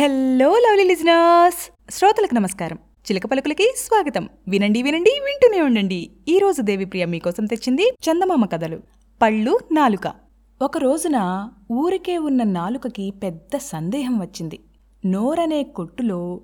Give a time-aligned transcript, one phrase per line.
[0.00, 1.92] Hello lovely listeners.
[1.92, 2.76] శ్రోతలకు నమస్కారం.
[2.76, 4.28] చిలక పలుకులకి స్వాగతం.
[4.48, 6.10] వినండి వినండి వింటూనే ఉండండి.
[6.28, 8.80] ఈ రోజు దేవిప్రియ మీకోసం తెచ్చింది చందమామ కథలు.
[9.22, 10.12] పళ్ళు నాలుక.
[10.62, 14.60] ఒక రోజున ఊరికే ఉన్న నాలుకకి పెద్ద సందేహం వచ్చింది.
[15.06, 16.40] నోరనే కొట్టులో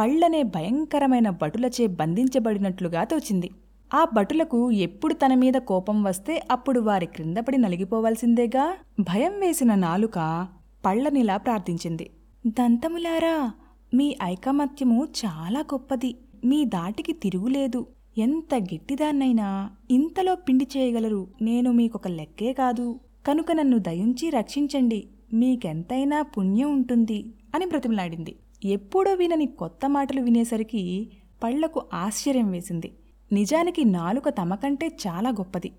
[0.00, 3.50] పళ్ళనే భయంకరమైన భటులచే బంధించబడినట్లుగా తోచింది.
[3.94, 8.76] ఆ భటులకు ఎప్పుడు తన మీద కోపం వస్తే అప్పుడు వారి క్రిందపడి నలిగిపోవాల్సిందేగా?
[9.00, 10.46] భయం వేసిన నాలుక
[10.86, 12.10] పళ్ళనిలా ప్రార్థించింది.
[12.46, 13.52] దంతములారా
[13.94, 16.16] మీ ఐకమత్యము చాలా గొప్పది.
[16.44, 17.86] మీ దాటికి తిరుగులేదు.
[18.18, 21.28] ఎంత గట్టిదాన్నైనా ఇంతలో పిండి చేయగలరు.
[21.42, 23.00] నేను మీకొక లెక్కే కాదు.
[23.26, 25.08] కనుక నన్ను దయుంచి రక్షించండి.
[25.32, 28.36] మీకెంతైనా పుణ్యం ఉంటుంది అని బ్రతిమలాడింది.
[28.64, 31.10] ఎప్పుడో వినని కొత్త మాటలు వినేసరికి
[31.42, 32.92] పళ్ళకు ఆశ్చర్యం వేసింది.
[33.32, 35.72] నిజానికి నాలుక తమకంటే చాలా గొప్పది.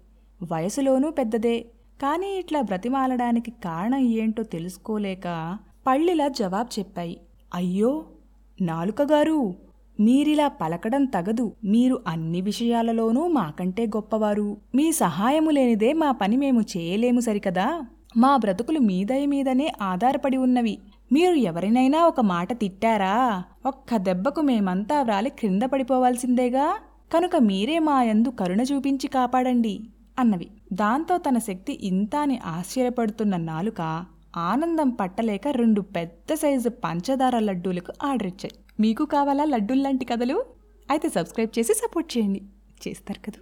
[0.43, 1.59] వయసులోనూ పెద్దదే.
[2.01, 7.15] కానీ ఇట్లా బ్రతిమాలడానికి కారణం ఏంటో తెలుసుకోలేక పళ్ళిలా జవాబు చెప్పాయి.
[7.53, 7.91] అయ్యో
[8.61, 9.39] నాలుకగారు!
[9.99, 11.55] మీరిలా పలకడం తగదు.
[11.65, 14.57] మీరు అన్ని విషయాలలోనూ మాకంటే గొప్పవారు.
[14.75, 17.67] మీ సహాయము లేనిదే మా పని మేము చేయలేము సరికదా?
[18.17, 20.75] మా బ్రతుకులు మీదయ మీదనే ఆధారపడి ఉన్నవి.
[21.11, 23.15] మీరు ఎవరినైనా ఒక మాట తిట్టారా?
[23.65, 26.67] ఒక్క దెబ్బకు మేమంతా వ్రాలి క్రింద పడిపోవాల్సిందేగా?
[27.13, 29.75] కనుక మీరే మా యందు కరుణ చూపించి కాపాడండి
[30.19, 30.47] అన్నవి.
[30.73, 33.81] దాంతో తన శక్తి ఇంత అని ఆశ్చర్యపడుతున్న నాలుక
[34.37, 38.51] ఆనందం పట్టలేక రెండు పెద్ద సైజు పంచదార లడ్డూలకు ఆర్డర్ ఇచ్చాయి.
[38.79, 40.45] మీకు కావాలా లడ్డూల్లాంటి కథలు?
[40.89, 42.41] అయితే సబ్స్క్రైబ్ చేసి సపోర్ట్ చేయండి.
[42.87, 43.39] చేస్తారు కదా?